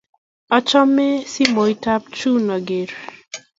[0.57, 2.89] Amache simoit ab Jane aker